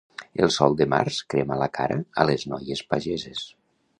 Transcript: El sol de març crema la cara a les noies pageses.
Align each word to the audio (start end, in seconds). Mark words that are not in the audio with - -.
El 0.45 0.51
sol 0.53 0.77
de 0.79 0.87
març 0.93 1.19
crema 1.33 1.59
la 1.63 1.69
cara 1.77 1.99
a 2.23 2.27
les 2.31 2.45
noies 2.55 2.83
pageses. 2.95 3.47